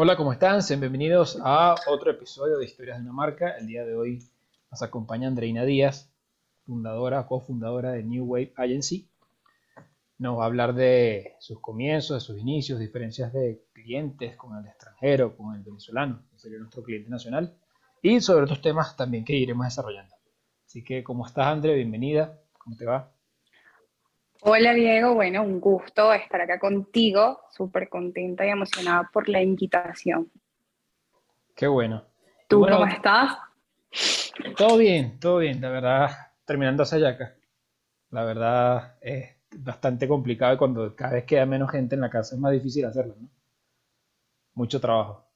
[0.00, 0.62] Hola, ¿cómo están?
[0.62, 3.56] Sean bienvenidos a otro episodio de Historias de una marca.
[3.58, 4.22] El día de hoy
[4.70, 6.14] nos acompaña Andreina Díaz,
[6.64, 9.10] fundadora, cofundadora de New Wave Agency.
[10.18, 14.66] Nos va a hablar de sus comienzos, de sus inicios, diferencias de clientes con el
[14.66, 17.58] extranjero, con el venezolano, que sería nuestro cliente nacional,
[18.00, 20.14] y sobre otros temas también que iremos desarrollando.
[20.64, 21.74] Así que, ¿cómo estás, André?
[21.74, 22.40] Bienvenida.
[22.56, 23.17] ¿Cómo te va?
[24.42, 30.30] Hola Diego, bueno, un gusto estar acá contigo, súper contenta y emocionada por la invitación.
[31.56, 32.04] Qué bueno.
[32.46, 33.36] ¿Tú cómo estás?
[34.56, 36.10] Todo bien, todo bien, la verdad,
[36.44, 37.34] terminando Sayaca.
[38.10, 42.36] La verdad es bastante complicado y cuando cada vez queda menos gente en la casa
[42.36, 43.28] es más difícil hacerlo, ¿no?
[44.54, 45.26] Mucho trabajo.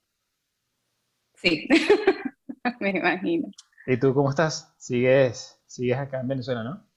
[1.35, 1.67] Sí,
[2.81, 3.51] me imagino.
[3.85, 4.73] ¿Y tú cómo estás?
[4.79, 6.92] ¿Sigues, sigues acá en Venezuela, no?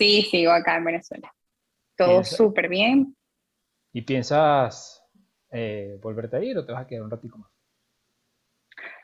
[0.00, 1.30] Sí, sigo acá en Venezuela.
[1.94, 3.14] Todo súper bien.
[3.92, 5.04] ¿Y piensas
[5.50, 7.50] eh, volverte a ir o te vas a quedar un ratito más?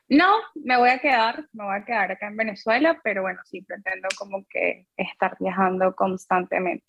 [0.09, 3.61] No, me voy a quedar, me voy a quedar acá en Venezuela, pero bueno, sí
[3.61, 6.87] pretendo como que estar viajando constantemente.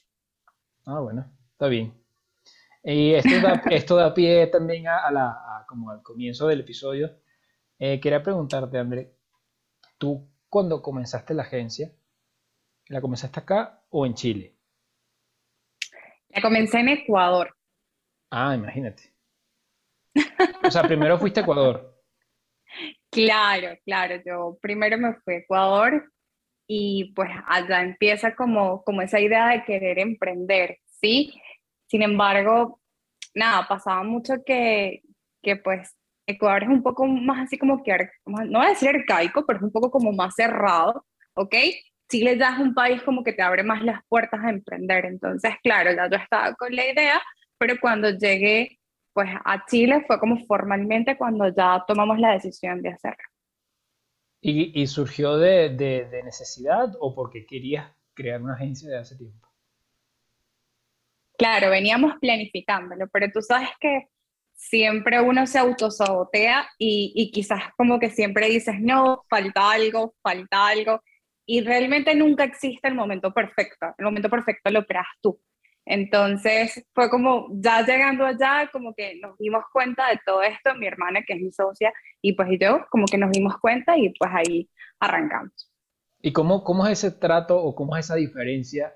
[0.85, 1.93] Ah, bueno, está bien.
[2.83, 7.11] Y esto da, esto da pie también a, la, como al comienzo del episodio.
[7.77, 9.17] Eh, quería preguntarte, André,
[9.97, 11.91] tú cuando comenzaste la agencia,
[12.87, 14.55] ¿la comenzaste acá o en Chile?
[16.29, 17.55] La comencé en Ecuador.
[18.29, 19.13] Ah, imagínate.
[20.63, 21.93] O sea, primero fuiste a Ecuador.
[23.09, 24.21] Claro, claro.
[24.25, 26.11] Yo primero me fui a Ecuador
[26.67, 31.33] y pues allá empieza como, como esa idea de querer emprender, ¿sí?
[31.87, 32.81] Sin embargo,
[33.33, 35.01] nada, pasaba mucho que,
[35.41, 35.95] que pues
[36.27, 39.63] Ecuador es un poco más así como que, no voy a decir arcaico, pero es
[39.63, 41.55] un poco como más cerrado, ¿ok?
[42.09, 45.05] Chile ya es un país como que te abre más las puertas a emprender.
[45.05, 47.21] Entonces, claro, ya yo estaba con la idea,
[47.57, 48.77] pero cuando llegué
[49.17, 53.23] pues a Chile fue como formalmente cuando ya tomamos la decisión de hacerlo.
[54.41, 59.47] ¿Y, surgió de, de, necesidad o porque querías crear una agencia de hace tiempo?
[61.35, 64.05] Claro, veníamos planificándolo, pero tú sabes que
[64.53, 70.67] siempre uno se autosabotea y, y quizás como que siempre dices, no, falta algo, falta
[70.67, 71.01] algo
[71.47, 73.87] y realmente nunca existe el momento perfecto.
[73.97, 75.39] El momento perfecto lo creas tú.
[75.85, 80.85] Entonces fue como ya llegando allá, como que nos dimos cuenta de todo esto, mi
[80.85, 84.29] hermana que es mi socia y pues yo, como que nos dimos cuenta y pues
[84.33, 84.69] ahí
[84.99, 85.71] arrancamos.
[86.21, 88.93] ¿Y cómo, cómo es ese trato o cómo es esa diferencia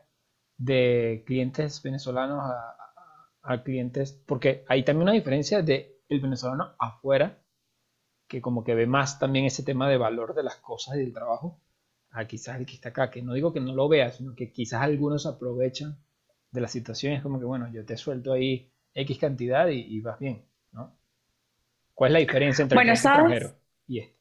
[0.57, 4.21] de clientes venezolanos a, a, clientes?
[4.27, 7.41] Porque hay también una diferencia de el venezolano afuera,
[8.27, 11.13] que como que ve más también ese tema de valor de las cosas y del
[11.13, 11.61] trabajo,
[12.11, 14.51] a quizás el que está acá, que no digo que no lo vea, sino que
[14.51, 15.97] quizás algunos aprovechan
[16.51, 20.19] de la situación, es como que, bueno, yo te suelto ahí X cantidad y, vas
[20.19, 20.97] bien, ¿no?
[21.93, 23.55] ¿Cuál es la diferencia entre el extranjero
[23.87, 24.15] y este?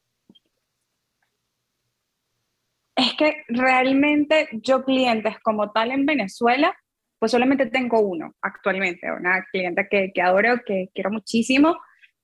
[2.95, 6.73] Es que realmente yo clientes como tal en Venezuela,
[7.19, 11.77] pues solamente tengo uno actualmente, una clienta que, que adoro, que quiero muchísimo,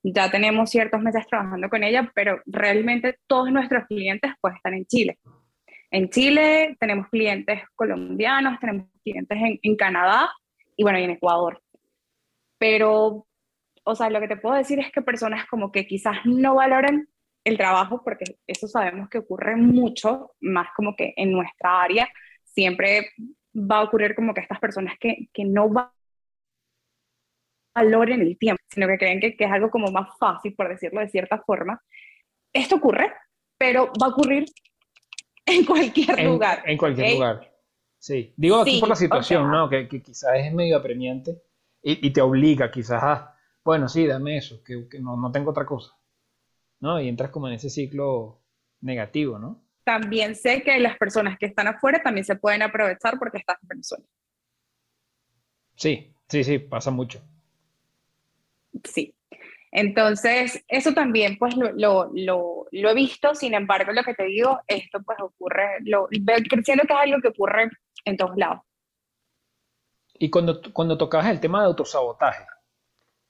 [0.04, 4.86] ya tenemos ciertos meses trabajando con ella, pero realmente todos nuestros clientes pues están en
[4.86, 5.20] Chile.
[5.90, 10.30] En Chile tenemos clientes colombianos, tenemos clientes en, Canadá
[10.76, 11.62] y bueno, y en Ecuador.
[12.58, 13.26] Pero,
[13.84, 17.08] o sea, lo que te puedo decir es que personas como que quizás no valoran
[17.46, 22.10] el trabajo, porque eso sabemos que ocurre mucho, más como que en nuestra área,
[22.44, 23.12] siempre
[23.56, 25.70] va a ocurrir como que estas personas que, que no
[27.74, 31.00] valoren el tiempo, sino que creen que, que, es algo como más fácil, por decirlo
[31.00, 31.82] de cierta forma.
[32.52, 33.14] Esto ocurre,
[33.58, 34.46] pero va a ocurrir
[35.48, 36.64] en cualquier lugar.
[36.66, 37.54] En cualquier lugar.
[37.98, 38.34] Sí.
[38.38, 39.70] Digo aquí por la situación, ¿no?
[39.70, 41.42] Que, quizás es medio apremiante
[41.82, 45.94] y, te obliga quizás a, bueno, sí, dame eso, que, no, tengo otra cosa.
[46.80, 47.02] ¿No?
[47.02, 48.44] Y entras como en ese ciclo
[48.82, 49.64] negativo, ¿no?
[49.84, 53.68] También sé que las personas que están afuera también se pueden aprovechar porque están en
[53.68, 54.06] Venezuela.
[55.76, 57.22] Sí, sí, sí, pasa mucho.
[58.84, 59.17] Sí.
[59.72, 62.12] Entonces, eso también pues lo,
[62.72, 66.08] he visto, sin embargo, lo que te digo, esto pues ocurre, lo,
[66.50, 67.70] creciendo que es algo que ocurre
[68.06, 68.62] en todos lados.
[70.20, 72.46] Y cuando, cuando tocabas el tema de autosabotaje,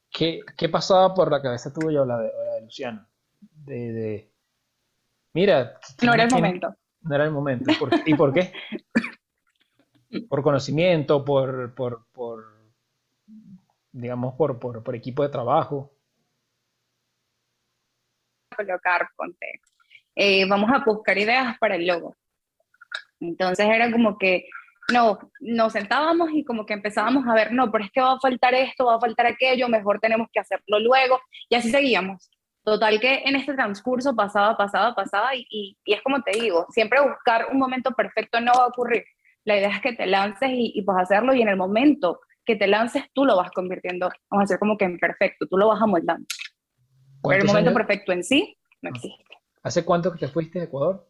[0.10, 2.32] ¿qué, qué pasaba por la cabeza tuya o la de,
[2.62, 3.06] Luciano?
[3.40, 4.32] De,
[5.34, 5.80] mira...
[6.02, 6.76] No era el momento.
[7.02, 7.72] No era el momento.
[8.06, 8.54] ¿Y por qué?
[10.30, 12.46] por conocimiento, por, por, por
[13.92, 15.97] digamos, por, por, por equipo de trabajo
[18.58, 19.62] colocar, ponte,
[20.16, 22.16] eh, vamos a buscar ideas para el logo.
[23.20, 24.48] Entonces era como que
[24.92, 28.20] no, nos sentábamos y como que empezábamos a ver, no, pero es que va a
[28.20, 31.20] faltar esto, va a faltar aquello, mejor tenemos que hacerlo luego,
[31.50, 32.30] y así seguíamos.
[32.64, 37.02] Total que en este transcurso pasaba, pasaba, pasaba, y, y, es como te digo, siempre
[37.02, 39.04] buscar un momento perfecto no va a ocurrir.
[39.46, 42.56] La idea es que te lances y, y pues hacerlo, y en el momento que
[42.56, 45.68] te lances, tú lo vas convirtiendo, vamos a hacer como que en perfecto, tú lo
[45.68, 46.26] vas amoldando.
[47.24, 48.94] Pero el momento perfecto en sí no ah.
[48.96, 49.24] existe.
[49.64, 51.08] ¿Hace cuánto que te fuiste de Ecuador?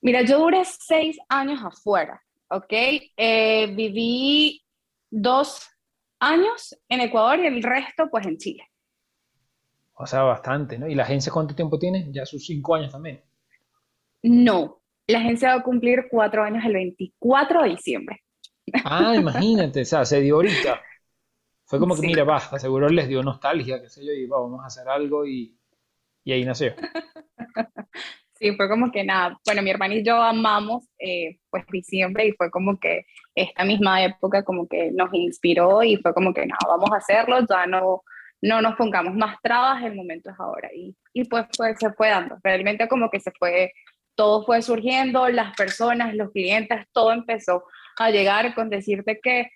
[0.00, 2.72] Mira, yo duré seis años afuera, ¿ok?
[3.16, 4.64] Eh, viví
[5.10, 5.68] dos
[6.20, 8.64] años en Ecuador y el resto pues en Chile.
[9.94, 10.86] O sea, bastante, ¿no?
[10.86, 12.06] ¿Y la agencia cuánto tiempo tiene?
[12.10, 13.22] Ya sus cinco años también.
[14.22, 18.22] No, la agencia va a cumplir cuatro años el 24 de diciembre.
[18.84, 20.80] Ah, imagínate, o sea, se dio ahorita.
[21.68, 24.68] Fue como que, mira, basta, seguro les dio nostalgia, qué sé yo, y vamos a
[24.68, 25.54] hacer algo y,
[26.24, 26.74] y ahí nació.
[28.40, 32.32] Sí, fue como que nada, bueno, mi hermana y yo amamos eh, pues diciembre y
[32.34, 33.04] fue como que
[33.34, 37.40] esta misma época como que nos inspiró y fue como que nada, vamos a hacerlo,
[37.48, 38.04] ya no,
[38.40, 40.68] no nos pongamos más trabas, el momento es ahora.
[40.72, 43.72] Y, y pues, pues se fue dando, realmente como que se fue,
[44.14, 47.64] todo fue surgiendo, las personas, los clientes, todo empezó
[47.96, 49.50] a llegar con decirte que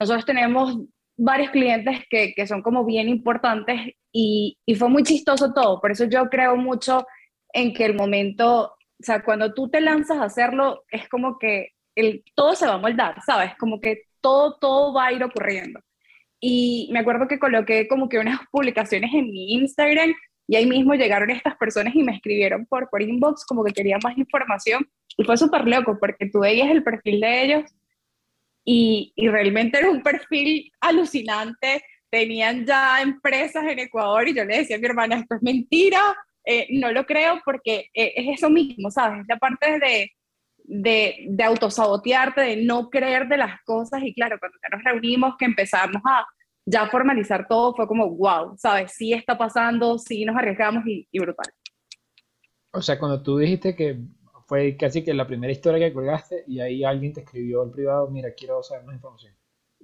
[0.00, 0.78] nosotros tenemos
[1.16, 5.90] varios clientes que, que son como bien importantes y, y fue muy chistoso todo, por
[5.90, 7.06] eso yo creo mucho
[7.52, 11.70] en que el momento, o sea, cuando tú te lanzas a hacerlo, es como que
[11.94, 13.52] el, todo se va a moldar, ¿sabes?
[13.58, 15.80] Como que todo, todo va a ir ocurriendo.
[16.40, 20.12] Y me acuerdo que coloqué como que unas publicaciones en mi Instagram
[20.48, 24.00] y ahí mismo llegaron estas personas y me escribieron por, por inbox como que querían
[24.02, 24.88] más información.
[25.16, 27.64] Y fue súper loco porque tú veías el perfil de ellos
[28.64, 31.82] y, y realmente era un perfil alucinante.
[32.10, 36.14] Tenían ya empresas en Ecuador y yo le decía a mi hermana, esto es mentira,
[36.44, 39.24] eh, no lo creo porque eh, es eso mismo, ¿sabes?
[39.28, 40.10] La parte de,
[40.58, 45.44] de, de, autosabotearte, de no creer de las cosas y claro, cuando nos reunimos, que
[45.44, 46.26] empezamos a
[46.64, 48.92] ya formalizar todo, fue como, wow, ¿sabes?
[48.92, 51.52] Sí está pasando, sí nos arriesgamos y, brutal.
[52.72, 53.98] O sea, cuando tú dijiste que
[54.52, 58.10] fue casi que la primera historia que colgaste y ahí alguien te escribió al privado,
[58.10, 59.34] mira, quiero saber más información.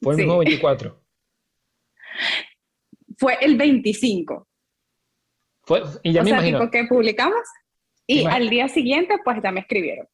[0.03, 1.00] Fue el mismo 24.
[3.17, 4.47] Fue el 25
[6.03, 6.59] y ya o me sea, imagino.
[6.59, 7.41] Tipo que publicamos
[8.06, 10.06] y al día siguiente pues ya me escribieron.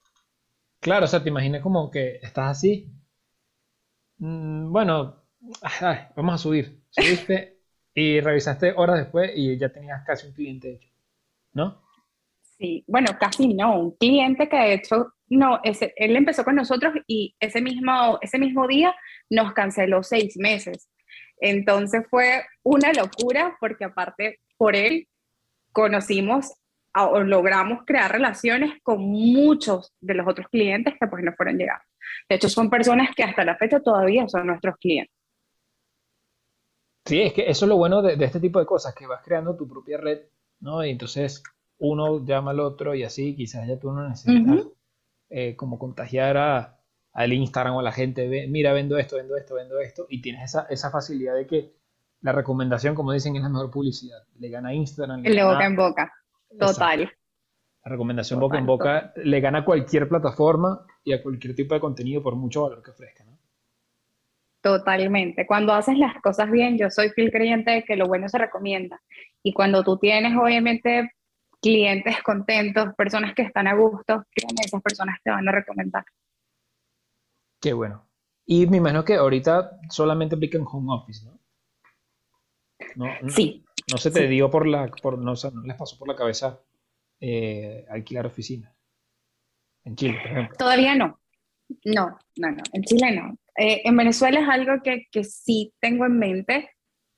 [0.78, 2.92] Claro, o sea, te imaginas como que estás así.
[4.18, 5.24] Mm, bueno,
[6.14, 6.80] vamos a subir.
[6.90, 7.58] Subiste
[7.92, 10.90] y revisaste horas después y ya tenías casi un cliente hecho,
[11.54, 11.83] ¿no?
[12.58, 13.78] Sí, bueno, casi no.
[13.80, 18.38] Un cliente que de hecho, no, ese, él empezó con nosotros y ese mismo, ese
[18.38, 18.94] mismo día
[19.30, 20.88] nos canceló seis meses.
[21.38, 25.08] Entonces fue una locura porque aparte por él
[25.72, 26.54] conocimos
[26.96, 31.84] o logramos crear relaciones con muchos de los otros clientes que pues no fueron llegando.
[32.28, 35.14] De hecho, son personas que hasta la fecha todavía son nuestros clientes.
[37.04, 39.56] Sí, es que eso es lo bueno de, este tipo de cosas, que vas creando
[39.56, 40.22] tu propia red,
[40.60, 40.84] ¿no?
[40.84, 41.42] Y entonces
[41.84, 44.66] uno llama al otro y así quizás ya tú no necesitas
[45.28, 46.78] eh, como contagiar a,
[47.12, 50.20] al Instagram o a la gente, ve, mira, vendo esto, vendo esto, vendo esto, y
[50.20, 51.74] tienes esa, esa facilidad de que
[52.20, 54.18] la recomendación, como dicen, es la mejor publicidad.
[54.38, 55.22] Le gana Instagram.
[55.22, 56.12] Le boca en boca.
[56.58, 57.12] Total.
[57.84, 61.80] La recomendación boca en boca le gana a cualquier plataforma y a cualquier tipo de
[61.80, 63.24] contenido por mucho valor que ofrezca.
[63.24, 63.38] ¿no?
[64.62, 65.46] Totalmente.
[65.46, 69.02] Cuando haces las cosas bien, yo soy fiel creyente de que lo bueno se recomienda.
[69.42, 71.10] Y cuando tú tienes, obviamente,
[71.64, 76.04] clientes contentos, personas que están a gusto, esas personas te van a recomendar.
[77.58, 78.06] Qué bueno.
[78.44, 81.40] Y me imagino que ahorita solamente aplica en home office, ¿no?
[82.96, 83.64] No, sí.
[83.90, 85.32] No se te dio por la, por, no,
[85.64, 86.60] les pasó por la cabeza
[87.18, 88.70] eh, alquilar oficinas.
[89.84, 90.56] En Chile, por ejemplo.
[90.58, 91.18] Todavía no.
[91.86, 92.62] No, no, no.
[92.74, 93.38] En Chile no.
[93.56, 96.70] Eh, en Venezuela es algo que, que sí tengo en mente,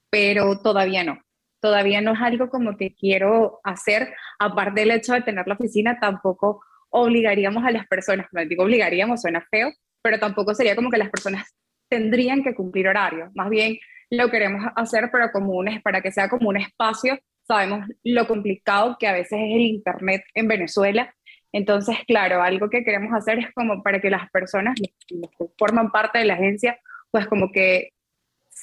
[0.08, 1.18] pero todavía no.
[1.60, 4.14] Todavía no es algo como que quiero hacer.
[4.38, 9.20] Aparte del hecho de tener la oficina, tampoco obligaríamos a las personas, no digo obligaríamos,
[9.20, 9.70] suena feo,
[10.02, 11.54] pero tampoco sería como que las personas
[11.88, 13.30] tendrían que cumplir horario.
[13.34, 13.78] Más bien,
[14.10, 17.18] lo queremos hacer, pero como un, para que sea como un espacio.
[17.46, 21.14] Sabemos lo complicado que a veces es el Internet en Venezuela.
[21.52, 25.18] Entonces, claro, algo que queremos hacer es como para que las personas, que
[25.58, 26.78] forman parte de la agencia,
[27.10, 27.90] pues como que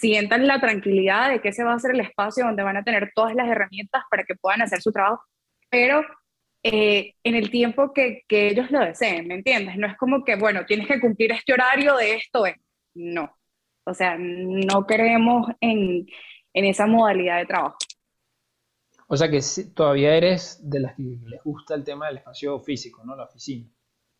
[0.03, 3.13] sientan la tranquilidad de que ese va a ser el espacio donde van a tener
[3.15, 5.23] todas las herramientas para que puedan hacer su trabajo,
[5.69, 6.03] pero
[6.61, 9.77] eh, en el tiempo que, que, ellos lo deseen, ¿me entiendes?
[9.77, 12.57] No es como que, bueno, tienes que cumplir este horario de esto, es.
[12.93, 13.33] no.
[13.85, 16.05] O sea, no creemos en,
[16.53, 17.77] esa modalidad de trabajo.
[19.07, 19.39] O sea que
[19.73, 23.15] todavía eres de las que les gusta el tema del espacio físico, ¿no?
[23.15, 23.69] La oficina.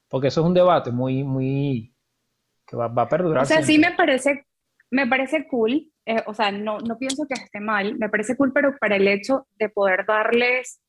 [0.07, 1.93] Porque eso es un debate muy, muy,
[2.65, 3.43] que va, a perdurar.
[3.43, 4.45] O sea, sí me parece,
[4.93, 8.53] me parece cool, eh, o sea, no, no pienso que esté mal, me parece cool,
[8.53, 10.79] pero para el hecho de poder darles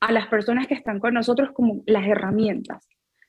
[0.00, 2.88] a las personas que están con nosotros como las herramientas,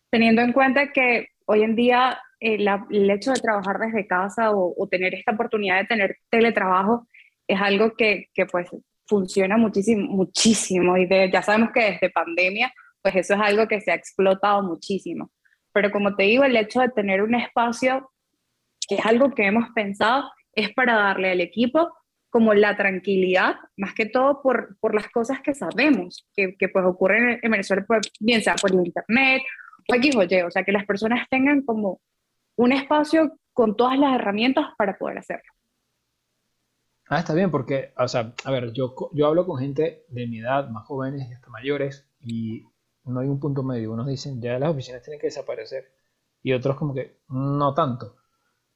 [0.09, 2.57] teniendo en cuenta que hoy en día eh,
[2.89, 7.07] el hecho de trabajar desde casa o, tener esta oportunidad de tener teletrabajo
[7.47, 8.69] es algo que, que pues
[9.05, 13.91] funciona muchísimo, muchísimo y ya sabemos que desde pandemia pues eso es algo que se
[13.91, 15.31] ha explotado muchísimo.
[15.73, 18.10] Pero como te digo, el hecho de tener un espacio,
[18.91, 21.93] que es algo que hemos pensado, es para darle al equipo
[22.29, 26.83] como la tranquilidad, más que todo por, por las cosas que sabemos que, que pues
[26.85, 29.43] ocurren en Venezuela, pues, bien sea por internet
[29.87, 32.01] o X o o sea, que las personas tengan como
[32.57, 35.53] un espacio con todas las herramientas para poder hacerlo.
[37.07, 40.39] Ah, está bien, porque, o sea, a ver, yo, yo hablo con gente de mi
[40.39, 42.65] edad, más jóvenes y hasta mayores, y
[43.05, 43.93] no hay un punto medio.
[43.93, 45.93] Unos dicen, ya las oficinas tienen que desaparecer,
[46.43, 48.17] y otros como que, no tanto.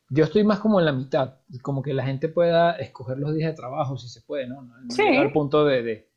[0.10, 3.52] Yo estoy más como en la mitad, como que la gente pueda escoger los días
[3.52, 4.62] de trabajo, si se puede, ¿no?
[4.62, 5.04] No, sí.
[5.04, 6.10] al punto de, de,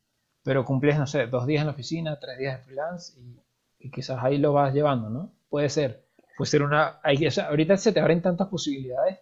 [0.43, 3.41] pero cumples, no sé, dos días en la oficina, tres días de freelance, y,
[3.79, 5.33] y quizás ahí lo vas llevando, ¿no?
[5.49, 6.07] Puede ser.
[6.37, 7.01] Puede ser una...
[7.03, 9.19] Hay, o sea, ahorita se te abren tantas posibilidades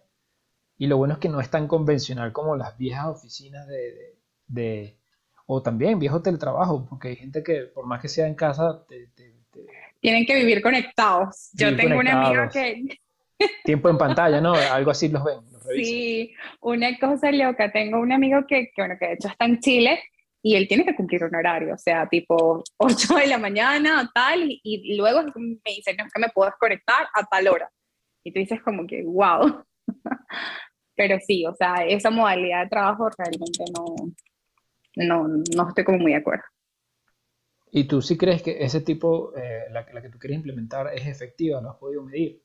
[0.77, 4.99] y lo bueno es que no es tan convencional como las viejas oficinas de, de,
[5.47, 8.85] o también viejo teletrabajo, porque hay gente que por más que sea en casa,
[9.99, 11.49] tienen que vivir conectados.
[11.53, 12.99] Yo tengo una amiga que...
[13.63, 14.53] Tiempo en pantalla, ¿no?
[14.53, 15.39] Algo así los ven.
[15.75, 17.71] sí, una cosa loca.
[17.71, 19.99] Tengo un amigo que, que, bueno, que de hecho está en Chile
[20.41, 24.49] y él tiene que cumplir un horario, o sea, tipo 8 de la mañana, tal,
[24.49, 27.69] y, y luego me dice, no, es que me puedo desconectar a tal hora.
[28.23, 29.63] Y tú dices como que, wow.
[30.95, 33.95] Pero sí, o sea, esa modalidad de trabajo realmente no,
[34.95, 36.43] no, no estoy como muy de acuerdo.
[37.71, 41.05] ¿Y tú sí crees que ese tipo, eh, la, la, que tú quieres implementar, es
[41.05, 41.61] efectiva?
[41.61, 42.41] ¿Lo has podido medir?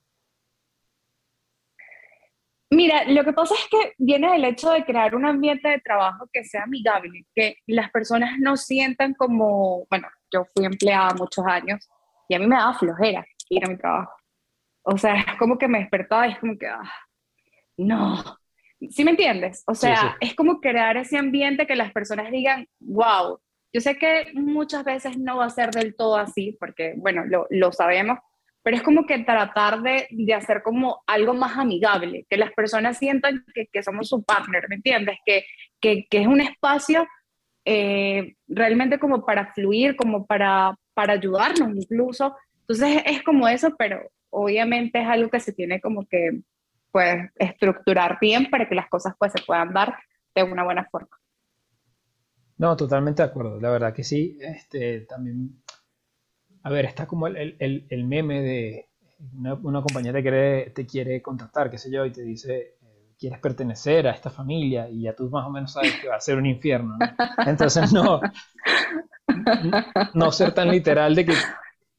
[2.74, 6.26] Mira, lo que pasa es que viene del hecho de crear un ambiente de trabajo
[6.32, 11.86] que sea amigable, que las personas no sientan como, bueno, yo fui empleada muchos años
[12.28, 14.12] y a mí me daba flojera ir a mi trabajo.
[14.84, 16.90] O sea, es como que me despertaba y es como que, ah,
[17.76, 18.38] no,
[18.90, 19.62] ¿Sí me entiendes?
[19.66, 23.38] O sea, es como crear ese ambiente que las personas digan, wow,
[23.72, 27.46] yo sé que muchas veces no va a ser del todo así, porque, bueno, lo,
[27.50, 28.18] lo sabemos,
[28.62, 32.98] pero es como que tratar de, de, hacer como algo más amigable, que las personas
[32.98, 35.18] sientan que, que somos su partner, ¿me entiendes?
[35.26, 35.44] Que,
[35.80, 37.06] que, que es un espacio
[37.64, 42.36] eh, realmente como para fluir, como para, para ayudarnos incluso.
[42.60, 46.40] Entonces es como eso, pero obviamente es algo que se tiene como que
[46.90, 49.96] pues, estructurar bien para que las cosas pues, se puedan dar
[50.34, 51.16] de una buena forma.
[52.58, 53.60] No, totalmente de acuerdo.
[53.60, 54.38] La verdad que sí.
[54.40, 55.61] Este, también,
[56.62, 58.88] a ver, está como el, el, el meme de
[59.38, 63.14] una, una, compañía te quiere, te quiere contactar, qué sé yo, y te dice, eh,
[63.18, 66.20] quieres pertenecer a esta familia, y ya tú más o menos sabes que va a
[66.20, 66.96] ser un infierno.
[67.46, 68.20] Entonces, no,
[70.14, 71.34] no ser tan literal de que,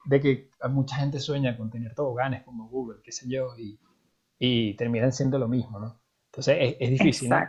[0.06, 3.80] de que mucha gente sueña con tener toboganes como Google, qué sé yo, y
[4.46, 6.02] y terminan siendo lo mismo, ¿no?
[6.26, 7.40] Entonces es, difícil, ¿no?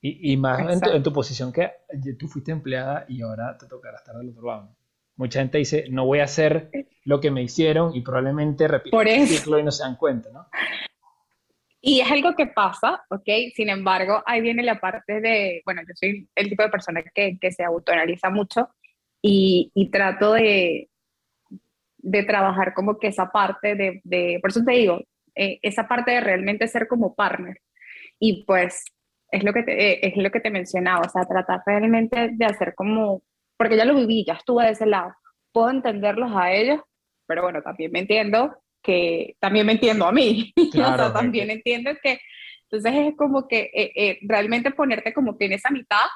[0.00, 1.70] Y, y más en tu, posición que
[2.18, 4.76] tú fuiste empleada y ahora te tocará estar del otro lado.
[5.20, 6.70] Mucha gente dice, no voy a hacer
[7.04, 10.46] lo que me hicieron y probablemente repito el ciclo y no se dan cuenta, ¿no?
[11.82, 13.28] Y es algo que pasa, ¿ok?
[13.54, 17.36] Sin embargo, ahí viene la parte de, bueno, yo soy el tipo de persona que,
[17.38, 18.70] que se autoanaliza mucho
[19.20, 20.88] y, y trato de,
[21.98, 25.02] de trabajar como que esa parte de, de, por eso te digo,
[25.34, 27.60] eh, esa parte de realmente ser como partner.
[28.18, 28.86] Y pues
[29.30, 32.44] es lo que te, eh, es lo que te mencionaba, o sea, tratar realmente de
[32.46, 33.20] hacer como,
[33.60, 35.12] porque ya lo viví, ya estuve de ese lado,
[35.52, 36.80] puedo entenderlos a ellos,
[37.26, 41.90] pero bueno, también me entiendo que, también me entiendo a mí, o sea, también entiendo
[42.02, 42.18] que,
[42.62, 46.06] entonces es como que eh, realmente ponerte como que en esa mitad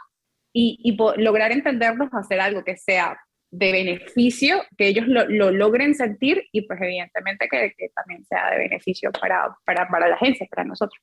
[0.55, 3.21] y, y lograr entenderlos, hacer algo que sea
[3.51, 8.53] de beneficio, que ellos lo, lo, logren sentir y pues evidentemente que, que también sea
[8.53, 10.99] de beneficio para, para, para, la agencia, para nosotros.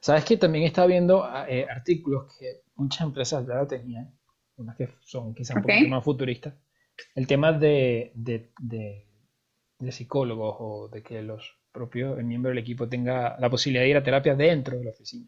[0.00, 4.12] Sabes que también está viendo eh, artículos que muchas empresas ya lo tenían,
[4.56, 6.54] unas que son quizás un poco más futuristas,
[7.14, 9.06] el tema de, de, de,
[9.78, 13.96] de, psicólogos o de que los propios miembros del equipo tenga la posibilidad de ir
[13.96, 15.26] a terapia dentro de la oficina.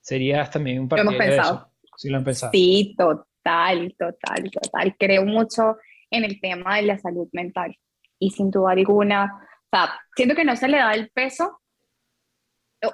[0.00, 1.70] Sería también un partido de eso.
[1.96, 2.52] Sí, lo han pensado.
[2.52, 4.96] Sí, total Total, total, total.
[4.98, 5.78] Creo mucho
[6.10, 7.74] en el tema de la salud mental
[8.18, 11.60] y sin duda alguna, o sea, siento que no se le da el peso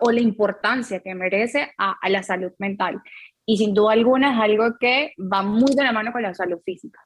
[0.01, 3.03] o la importancia que merece a, a la salud mental.
[3.47, 6.61] Y sin duda alguna es algo que va muy de la mano con la salud
[6.65, 7.01] física.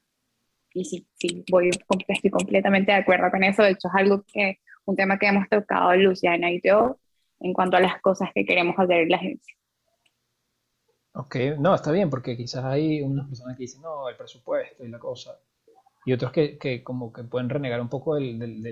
[0.73, 3.62] y sí, sí, voy, estoy completamente de acuerdo con eso.
[3.62, 6.99] De hecho, es algo que, un tema que hemos tocado Luciana y yo
[7.40, 9.54] en cuanto a las cosas que queremos hacer en la agencia.
[11.14, 14.88] Ok, no, está bien, porque quizás hay unas personas que dicen, no, el presupuesto y
[14.88, 15.37] la cosa,
[16.04, 18.62] y otros que, que como que pueden renegar un poco del, del,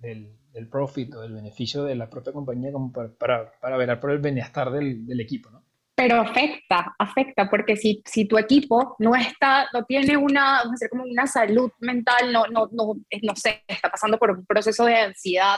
[0.00, 4.00] del, del, profit o del beneficio de la propia compañía como para, para, para velar
[4.00, 5.63] por el bienestar del, del equipo, ¿no?
[5.96, 10.72] Pero afecta, afecta, porque si, si tu equipo no está, no tiene una, vamos a
[10.72, 14.84] decir, como una salud mental, no, no, no, no sé, está pasando por un proceso
[14.86, 15.56] de ansiedad,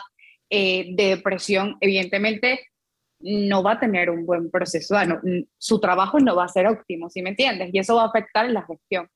[0.51, 2.67] eh, de depresión, evidentemente
[3.21, 4.95] no va a tener un buen proceso,
[5.59, 7.71] su trabajo no va a ser óptimo, ¿sí me entiendes?
[7.73, 9.09] Y eso va a afectar la gestión.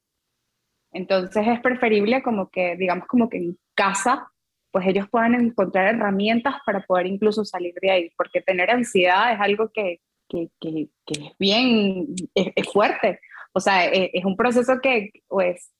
[0.92, 4.28] Entonces es preferible como que, digamos, como que en casa,
[4.72, 9.40] pues ellos puedan encontrar herramientas para poder incluso salir de ahí, porque tener ansiedad es
[9.40, 10.00] algo que,
[10.30, 13.20] que, que, es bien, es, fuerte.
[13.52, 15.72] O sea, es, es, un proceso que, pues,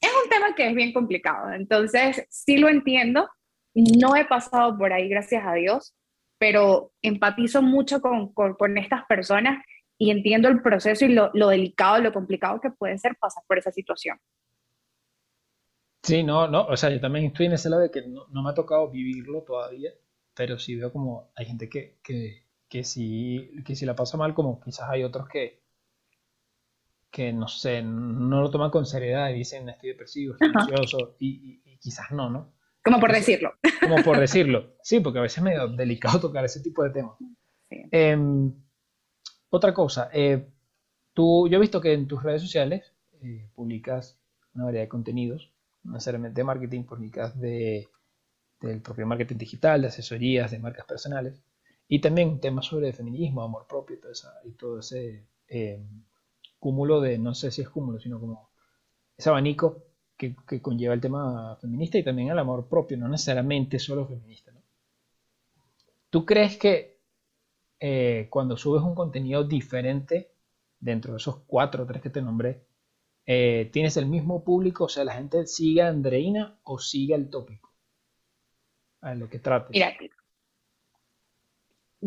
[0.00, 1.52] es un tema que es bien complicado.
[1.52, 3.28] Entonces, sí lo entiendo.
[3.74, 5.94] No he pasado por ahí, gracias a Dios,
[6.38, 9.64] pero empatizo mucho con, con, con estas personas
[9.98, 13.58] y entiendo el proceso y lo, lo, delicado, lo complicado que puede ser pasar por
[13.58, 14.18] esa situación.
[16.02, 18.42] Sí, no, no, o sea, yo también estoy en ese lado de que no, no
[18.42, 19.90] me ha tocado vivirlo todavía,
[20.34, 24.34] pero sí veo como hay gente que, que, que si, que si la pasa mal,
[24.34, 25.62] como quizás hay otros que,
[27.10, 31.60] que no sé, no lo toman con seriedad y dicen estoy depresivo, estoy ansioso, y,
[31.78, 32.52] quizás no, ¿no?
[32.84, 33.54] Como por decirlo.
[33.80, 37.16] Como por decirlo, sí, porque a veces es medio delicado tocar ese tipo de temas.
[37.70, 38.52] Em,
[39.50, 40.48] otra cosa, eh,
[41.14, 44.18] tú, yo he visto que en tus redes sociales eh, publicas
[44.54, 47.88] una variedad de contenidos, no necesariamente de marketing, publicas de,
[48.60, 51.42] del propio marketing digital, de asesorías, de marcas personales.
[51.88, 54.12] Y también temas sobre feminismo, amor propio y todo,
[54.44, 55.82] y todo ese eh,
[56.58, 58.50] cúmulo de, no sé si es cúmulo, sino como
[59.16, 59.84] ese abanico
[60.16, 64.52] que, conlleva el tema feminista y también el amor propio, no necesariamente solo feminista.
[66.10, 66.98] ¿Tú crees que
[67.80, 70.32] eh, cuando subes un contenido diferente
[70.80, 72.64] dentro de esos cuatro o tres que te nombré,
[73.26, 74.84] eh, tienes el mismo público?
[74.84, 77.72] O sea, la gente sigue a Andreina o sigue el tópico.
[79.00, 79.70] A lo que trate.
[79.70, 79.92] Mira,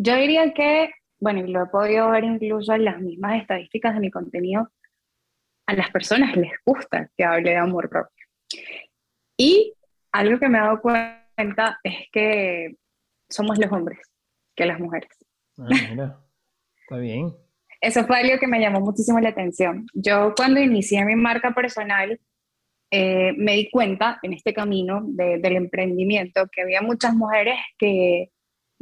[0.01, 3.99] yo diría que, bueno, y lo he podido ver incluso en las mismas estadísticas de
[3.99, 4.67] mi contenido,
[5.67, 8.25] a las personas les gusta que hable de amor propio.
[9.37, 9.73] Y
[10.11, 12.75] algo que me he dado cuenta es que
[13.29, 13.99] somos los hombres
[14.55, 15.09] que las mujeres.
[15.59, 16.19] Ah, mira,
[16.81, 17.35] está bien.
[17.79, 19.85] Eso fue algo que me llamó muchísimo la atención.
[19.93, 22.19] Yo cuando inicié mi marca personal,
[22.89, 28.31] eh, me di cuenta en este camino del emprendimiento que había muchas mujeres que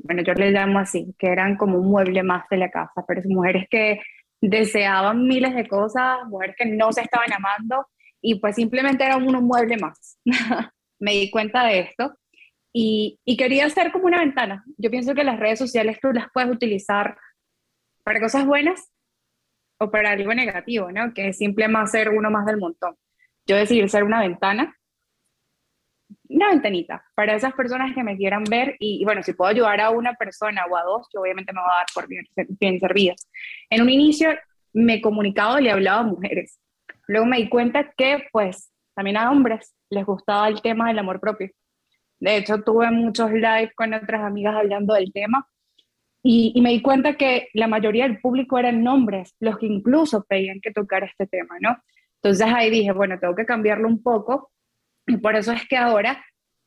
[0.04, 3.22] bueno, yo les llamo así, que eran como un mueble más de la casa, pero
[3.26, 4.00] mujeres que
[4.42, 7.88] deseaban miles de cosas, mujeres que no se estaban amando
[8.22, 10.20] y pues simplemente eran un mueble más.
[11.00, 12.14] Me di cuenta de esto
[12.74, 14.64] y, y, quería hacer como una ventana.
[14.78, 17.18] Yo pienso que las redes sociales tú las puedes utilizar
[18.04, 18.92] para cosas buenas
[19.80, 21.14] o para algo negativo, ¿no?
[21.14, 22.96] Que es simplemente ser uno más del montón.
[23.48, 24.79] Yo decidí ser una ventana
[26.30, 29.90] una ventanita para esas personas que me quieran ver y, bueno, si puedo ayudar a
[29.90, 32.26] una persona o a dos, yo obviamente me voy a dar por bien,
[32.60, 33.16] bien servida.
[33.70, 34.30] En un inicio
[34.74, 36.60] me he comunicado y le hablaba a mujeres.
[37.08, 41.20] Luego me di cuenta que pues también a hombres les gustaba el tema del amor
[41.20, 41.50] propio.
[42.20, 45.48] De hecho, tuve muchos live con otras amigas hablando del tema
[46.22, 50.26] y, y, me di cuenta que la mayoría del público eran hombres, los que incluso
[50.26, 51.78] pedían que tocara este tema, ¿no?
[52.22, 54.52] Entonces ahí dije, bueno, tengo que cambiarlo un poco
[55.10, 56.24] y por eso es que ahora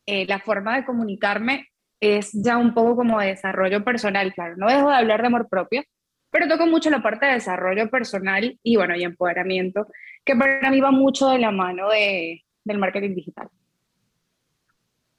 [0.06, 1.68] eh, la forma de comunicarme
[2.00, 5.48] es ya un poco como de desarrollo personal, claro, no dejo de hablar de amor
[5.48, 5.84] propio,
[6.30, 9.86] pero toco mucho la parte de desarrollo personal y bueno, y empoderamiento,
[10.24, 13.48] que para mí va mucho de la mano de, del marketing digital.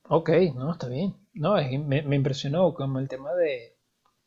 [0.09, 1.15] Ok, no, está bien.
[1.33, 3.77] No, me, me, impresionó como el tema de,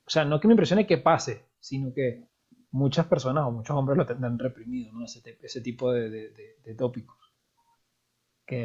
[0.07, 2.25] o sea, no que me impresione que pase, sino que
[2.71, 5.05] muchas personas o muchos hombres lo tendrán reprimido, ¿no?
[5.05, 7.26] Ese, ese tipo de, de, de tópicos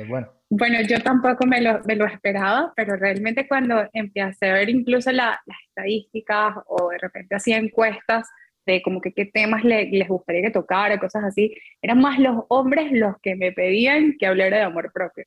[0.08, 0.32] bueno.
[0.50, 5.12] Bueno, yo tampoco me lo, me lo esperaba, pero realmente cuando empecé a ver incluso
[5.12, 8.28] las estadísticas o de repente hacía encuestas
[8.66, 12.92] de como que qué temas les gustaría que tocara, cosas así, eran más los hombres
[12.92, 15.26] los que me pedían que hablara de amor propio.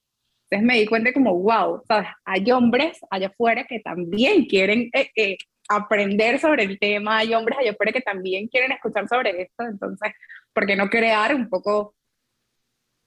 [0.51, 2.09] Entonces me di cuenta como, wow, ¿sabes?
[2.25, 5.37] hay hombres allá afuera que también quieren eh, eh,
[5.69, 10.13] aprender sobre el tema, hay hombres allá afuera que también quieren escuchar sobre esto, entonces,
[10.53, 11.95] ¿por qué no crear un poco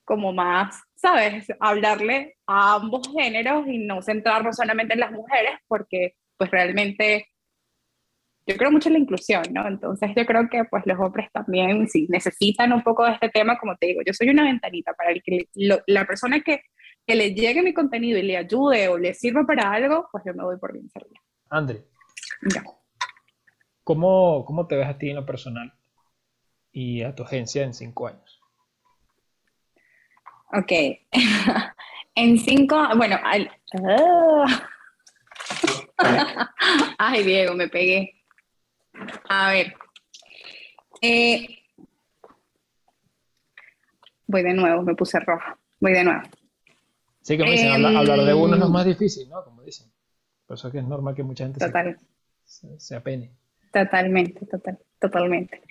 [0.04, 1.48] como más, ¿sabes?
[1.60, 7.28] Hablarle a ambos géneros y no centrarnos solamente en las mujeres, porque pues realmente
[8.48, 9.68] yo creo mucho en la inclusión, ¿no?
[9.68, 13.58] Entonces yo creo que pues los hombres también, si necesitan un poco de este tema,
[13.60, 16.62] como te digo, yo soy una ventanita para el que la persona que,
[17.06, 20.34] que, le llegue mi contenido y le ayude o le sirva para algo, pues yo
[20.34, 21.20] me voy por bien servida.
[21.50, 21.86] André,
[23.84, 25.74] ¿cómo, ¿cómo te ves a ti en lo personal
[26.72, 28.37] y a tu agencia en cinco años?
[30.54, 30.72] Ok,
[32.16, 33.52] en cinco, bueno, al,
[33.84, 34.70] ah.
[36.98, 38.24] Ay, Diego, me pegué.
[39.30, 39.76] A ver.
[41.02, 41.48] Eh,
[44.26, 45.58] voy de nuevo, me puse roja.
[45.80, 46.22] Voy de nuevo.
[47.22, 49.44] Sí, como dicen, hablar, de uno es lo em, más difícil, ¿no?
[49.44, 49.92] Como dicen.
[50.46, 53.32] Por eso es que es normal que mucha gente se, apene.
[53.74, 55.62] Totalmente, total, totalmente.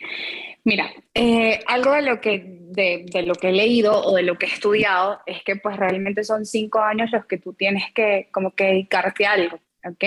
[0.67, 4.37] Mira, eh, algo de lo, que, de, de, lo que he leído o de lo
[4.37, 8.29] que he estudiado es que pues realmente son cinco años los que tú tienes que
[8.33, 10.05] como que dedicarte a algo, ¿ok?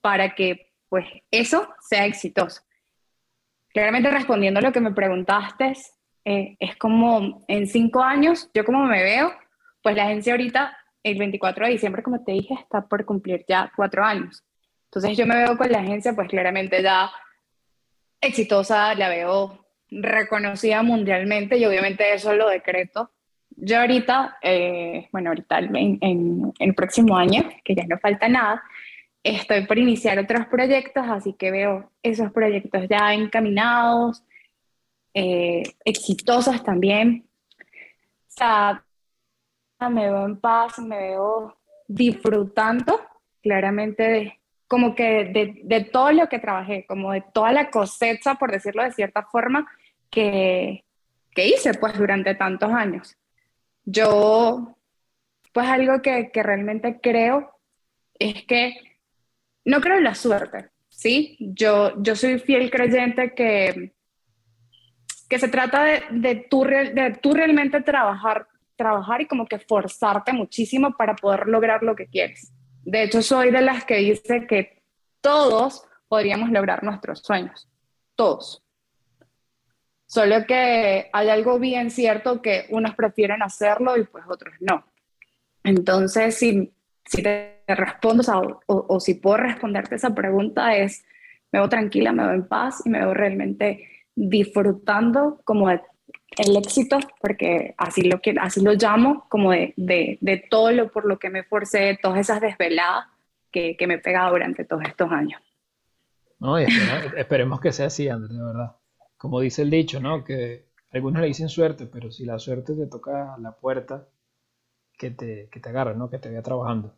[0.00, 2.62] Para que pues eso sea exitoso.
[3.68, 5.74] Claramente respondiendo a lo que me preguntaste,
[6.24, 9.30] eh, es como en cinco años, yo como me veo,
[9.82, 13.70] pues la agencia ahorita, el 24 de diciembre, como te dije, está por cumplir ya
[13.76, 14.42] cuatro años.
[14.86, 17.10] Entonces yo me veo con la agencia, pues claramente ya
[18.22, 19.61] exitosa, la veo
[20.00, 23.10] reconocida mundialmente y obviamente eso lo decreto.
[23.50, 28.62] Yo ahorita, eh, bueno, ahorita en, en, el próximo año, que ya no falta nada,
[29.22, 34.24] estoy por iniciar otros proyectos, así que veo esos proyectos ya encaminados,
[35.14, 37.28] eh, exitosos también.
[38.28, 38.84] O sea,
[39.90, 43.00] me veo en paz, me veo disfrutando
[43.42, 48.50] claramente como que de, de, todo lo que trabajé, como de toda la cosecha, por
[48.50, 49.68] decirlo de cierta forma,
[50.12, 50.84] que,
[51.34, 53.16] que hice pues durante tantos años.
[53.84, 54.76] Yo,
[55.52, 57.58] pues algo que, que realmente creo
[58.18, 58.74] es que
[59.64, 61.36] no creo en la suerte, ¿sí?
[61.40, 63.94] Yo, yo soy fiel creyente que,
[65.28, 68.46] que se trata de, de, tú, de tú realmente trabajar,
[68.76, 72.52] trabajar y como que forzarte muchísimo para poder lograr lo que quieres.
[72.84, 74.82] De hecho, soy de las que dice que
[75.20, 77.68] todos podríamos lograr nuestros sueños,
[78.14, 78.62] todos.
[80.12, 84.84] Solo que hay algo bien cierto que unos prefieren hacerlo y pues otros no.
[85.64, 86.70] Entonces, si
[87.04, 88.22] si te respondo
[88.66, 91.04] o, si puedo responderte esa pregunta es,
[91.50, 95.80] me veo tranquila, me veo en paz y me veo realmente disfrutando como de
[96.38, 100.90] el éxito, porque así lo, que, así lo llamo, como de, de, de todo lo
[100.90, 103.06] por lo que me esforcé, todas esas desveladas
[103.50, 105.42] que, que me he pegado durante todos estos años.
[106.38, 106.56] No,
[107.16, 108.76] esperemos que sea así, Andrés, de verdad.
[109.22, 110.24] Como dice el dicho, ¿no?
[110.24, 114.08] Que algunos le dicen suerte, pero si la suerte te toca la puerta,
[114.98, 116.10] que te, que te agarre, ¿no?
[116.10, 116.96] Que te vea trabajando.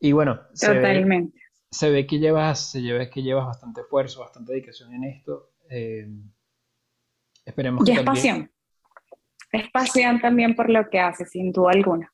[0.00, 1.30] Y bueno, se Ve,
[1.70, 5.52] se ve, que llevas, se ve que llevas bastante esfuerzo, bastante dedicación en esto.
[5.68, 6.08] Eh,
[7.44, 8.50] esperemos y es pasión.
[9.52, 12.12] Es pasión también por lo que haces, sin duda alguna.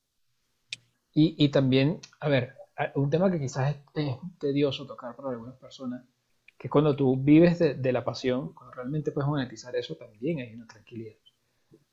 [1.15, 2.55] Y, y también, a ver,
[2.97, 6.05] un tema que quizás es, tedioso tocar para algunas personas,
[6.59, 10.55] que cuando tú vives de, de, la pasión, cuando realmente puedes monetizar eso, también hay
[10.55, 11.17] una tranquilidad.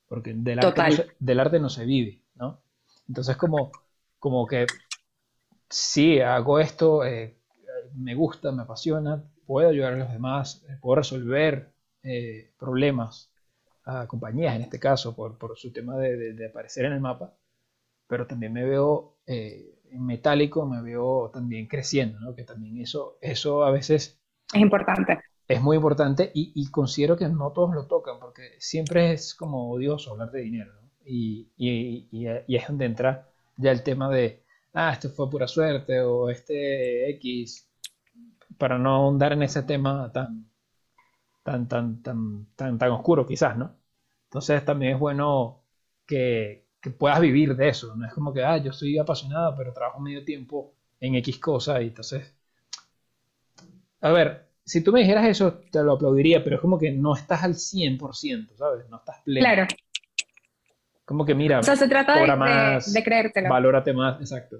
[0.08, 2.60] Porque del arte, del arte no se vive, ¿no?
[3.08, 3.72] Entonces como,
[4.18, 4.66] como que
[5.68, 7.36] sí, hago esto, eh,
[7.94, 11.72] me gusta, me apasiona, puedo ayudar a los demás, eh, puedo resolver
[12.02, 13.30] eh, problemas
[13.84, 17.34] a compañías, en este caso, por, por su tema de, de, aparecer en el mapa,
[18.06, 22.34] pero también me veo en metálico, me veo también creciendo, ¿no?
[22.34, 24.18] que también eso, eso a veces...
[24.54, 25.20] Es importante.
[25.46, 29.70] Es muy importante y, y, considero que no todos lo tocan, porque siempre es como
[29.70, 30.72] odioso hablar de dinero.
[30.80, 30.88] ¿no?
[31.04, 36.00] Y, y, y, es donde entra ya el tema de, ah, esto fue pura suerte
[36.00, 37.68] o este X,
[38.58, 40.48] para no ahondar en ese tema tan,
[41.42, 43.76] tan, tan, tan, tan, tan oscuro quizás, ¿no?
[44.24, 45.64] Entonces también es bueno
[46.06, 49.72] que, que puedas vivir de eso, no es como que, ah, yo soy apasionado, pero
[49.72, 52.34] trabajo medio tiempo en X cosa y entonces...
[54.00, 57.14] A ver, si tú me dijeras eso, te lo aplaudiría, pero es como que no
[57.14, 58.88] estás al 100%, ¿sabes?
[58.88, 59.44] No estás pleno.
[59.44, 59.66] Claro.
[61.04, 63.50] Como que mira, o sea, se trata de, más, de, creértelo.
[63.50, 64.56] Valórate más, exacto.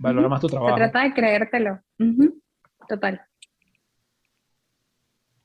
[0.00, 0.76] Valora más tu trabajo.
[0.76, 1.80] Se trata de creértelo.
[2.88, 3.20] Total.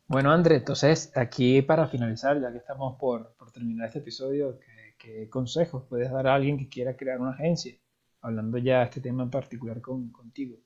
[0.08, 4.60] Bueno, André, entonces aquí para finalizar, ya que estamos por, por terminar este episodio,
[4.98, 7.76] ¿qué, consejos puedes dar a alguien que quiera crear una agencia?
[8.22, 10.58] Hablando ya de este tema en particular con, contigo.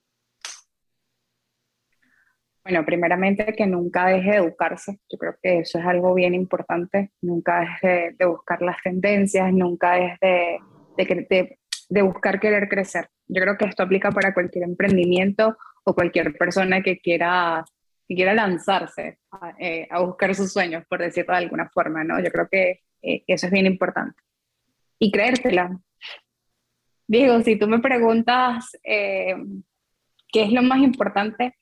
[2.67, 4.99] Bueno, primeramente que nunca deje de educarse.
[5.09, 7.11] Yo creo que eso es algo bien importante.
[7.21, 10.59] Nunca deje de, buscar las tendencias, nunca deje
[10.97, 13.07] de, de, buscar querer crecer.
[13.29, 17.63] Yo creo que esto aplica para cualquier emprendimiento o cualquier persona que quiera
[18.05, 22.21] que quiera lanzarse a, eh, buscar sus sueños, por decirlo de alguna forma, ¿no?
[22.21, 24.21] Yo creo que eh, eso es bien importante.
[24.99, 25.79] Y creértela.
[27.07, 29.37] Diego, si tú me preguntas eh,
[30.33, 31.55] qué es lo más importante,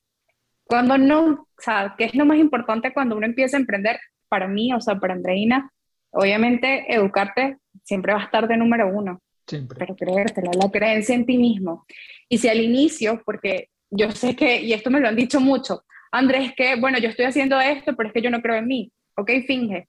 [0.65, 4.47] cuando no, o sea, qué es lo más importante cuando uno empieza a emprender, para
[4.47, 5.71] mí, o sea, para Andreina,
[6.11, 9.21] obviamente educarte siempre va a estar de número uno.
[9.47, 9.77] Siempre.
[9.77, 11.85] Pero creértela, la creencia en ti mismo.
[12.27, 15.83] Y si al inicio, porque yo sé que, y esto me lo han dicho mucho,
[16.11, 18.91] Andrés, que, bueno, yo estoy haciendo esto, pero es que yo no creo en mí.
[19.17, 19.87] Ok, finge.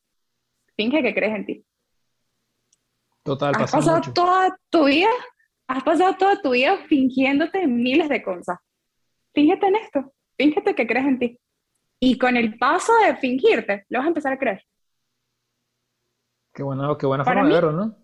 [0.77, 1.65] Finge que crees en ti.
[3.23, 5.09] Total, has pasado toda tu vida,
[5.67, 8.59] has pasado toda tu vida fingiéndote miles de cosas.
[9.35, 11.41] Fíngete en esto, fíngete que crees en ti.
[12.01, 14.63] Y con el paso de fingirte, lo vas a empezar a creer.
[16.53, 17.97] Qué buena, qué buena forma de verlo, ¿no?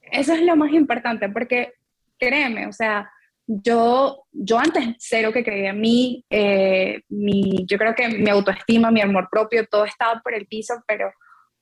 [0.00, 1.74] Eso es lo más importante, porque
[2.18, 3.10] créeme, o sea,
[3.46, 8.90] yo, yo antes cero que creía en mí, eh, mi, yo creo que mi autoestima,
[8.90, 11.10] mi amor propio, todo estaba por el piso, pero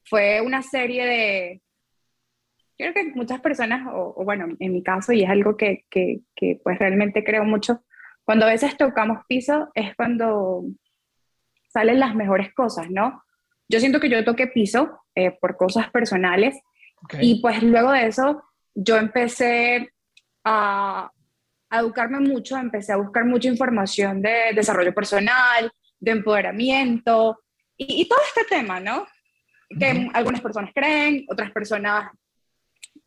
[0.04, 1.62] fue una serie de,
[2.76, 6.61] creo que muchas personas, o, bueno, en mi caso, y es algo que, que, que,
[6.62, 7.85] pues realmente creo mucho,
[8.26, 10.64] cuando a veces tocamos piso es cuando
[11.68, 13.22] salen las mejores cosas, ¿no?
[13.68, 16.58] Yo siento que yo toqué piso eh, por cosas personales
[17.20, 18.42] y pues luego de eso
[18.74, 19.90] yo empecé
[20.44, 21.10] a,
[21.70, 27.40] educarme mucho, empecé a buscar mucha información de desarrollo personal, de empoderamiento
[27.76, 29.06] y, todo este tema, ¿no?
[29.78, 32.10] Que algunas personas creen, otras personas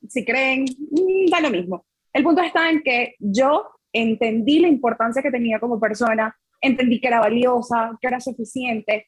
[0.08, 1.86] si creen, mm, da lo mismo.
[2.13, 7.08] El punto está en que yo entendí la importancia que tenía como persona, entendí que
[7.08, 9.08] era valiosa, que era suficiente.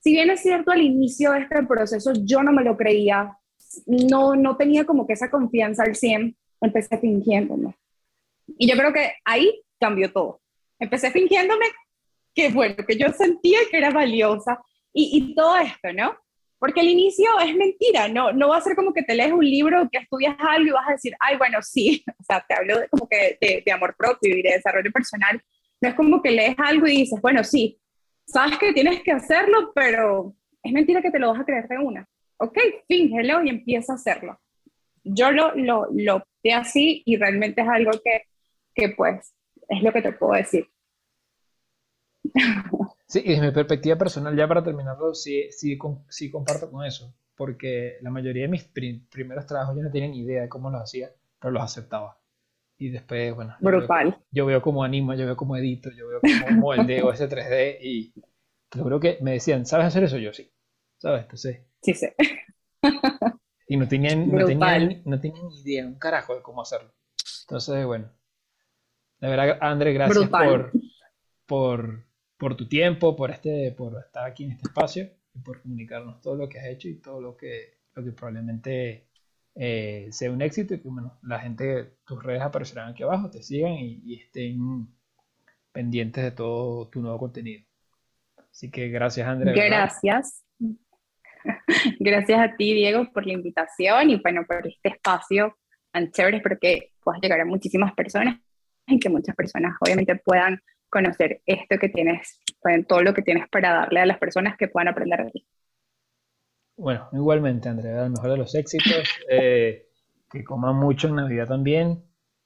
[0.00, 3.38] Si bien es cierto, al inicio de este proceso yo no me lo creía,
[3.86, 7.76] no, no tenía como que esa confianza al 100, empecé fingiéndome.
[8.58, 10.40] Y yo creo que ahí cambió todo.
[10.78, 11.66] Empecé fingiéndome
[12.34, 14.60] que, bueno, que yo sentía que era valiosa
[14.92, 16.16] y, y todo esto, ¿no?
[16.58, 19.44] Porque al inicio es mentira, no, no va a ser como que te lees un
[19.44, 22.80] libro, que estudias algo y vas a decir, ay, bueno, sí, o sea, te hablo
[22.80, 25.42] de, como que de, de amor propio y de desarrollo personal.
[25.80, 27.78] No es como que lees algo y dices, bueno, sí,
[28.26, 31.78] sabes que tienes que hacerlo, pero es mentira que te lo vas a creer de
[31.78, 32.08] una.
[32.38, 34.40] Ok, fíngelo y empieza a hacerlo.
[35.02, 36.22] Yo lo, lo, lo
[36.54, 38.22] así y realmente es algo que
[38.74, 39.34] que pues
[39.68, 40.68] es lo que te puedo decir.
[43.06, 47.14] Sí, y desde mi perspectiva personal, ya para terminarlo, sí, sí, sí comparto con eso,
[47.34, 50.82] porque la mayoría de mis primeros trabajos yo no tenía ni idea de cómo los
[50.82, 52.18] hacía, pero los aceptaba.
[52.76, 54.18] Y después, bueno, Brutal.
[54.30, 58.14] Yo veo, cómo animo, yo veo cómo edito, yo veo cómo moldeo ese 3D y
[58.68, 60.18] creo que me decían, ¿sabes hacer eso?
[60.18, 60.50] Yo sí,
[60.98, 61.22] ¿sabes?
[61.22, 61.60] Entonces...
[61.82, 62.08] Sí, sí.
[63.66, 66.92] Y no tenían, no tenían, no tenían ni idea, un carajo de cómo hacerlo.
[67.48, 68.10] Entonces, bueno,
[69.20, 70.72] de verdad, André, gracias por,
[71.46, 72.04] por,
[72.44, 76.36] por, tu tiempo, por, este, por estar aquí en este espacio y por comunicarnos todo
[76.36, 79.06] lo que has hecho y todo lo que, lo que probablemente
[79.54, 83.42] eh, sea un éxito y que bueno, la gente, tus redes aparecerán aquí abajo, te
[83.42, 84.88] sigan y, estén
[85.72, 87.64] pendientes de todo tu nuevo contenido.
[88.50, 89.54] Así que gracias, André.
[89.54, 90.44] Gracias.
[91.98, 95.56] Gracias a ti, Diego, por la invitación y bueno, por este espacio
[95.90, 96.38] tan chévere.
[96.38, 98.38] Espero que puedas llegar a muchísimas personas
[98.86, 100.60] y que muchas personas obviamente puedan
[100.94, 102.40] conocer esto que tienes,
[102.88, 105.46] todo lo que tienes para darle a las personas que puedan aprender de ti.
[106.76, 109.88] Bueno, igualmente, Andrea, el mejor de los éxitos, eh,
[110.30, 112.04] que coman mucho en Navidad también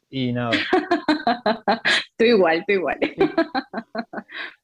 [0.09, 0.53] y nada.
[2.17, 2.99] tú igual, tú igual.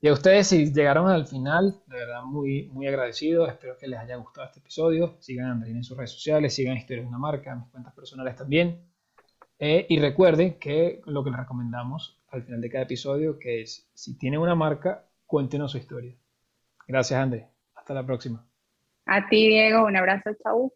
[0.01, 3.47] Y a ustedes, si llegaron al final, de verdad muy, muy agradecido.
[3.47, 5.16] Espero que les haya gustado este episodio.
[5.20, 8.35] Sigan a Andrea en sus redes sociales, sigan Historias de una Marca, mis cuentas personales
[8.37, 8.83] también.
[9.59, 13.88] Eh, y recuerden que lo que les recomendamos al final de cada episodio, que es,
[13.94, 16.14] si tienen una marca, cuéntenos su historia.
[16.87, 17.49] Gracias, André.
[17.75, 18.47] Hasta la próxima.
[19.07, 19.85] A ti, Diego.
[19.87, 20.31] Un abrazo.
[20.42, 20.73] Chau.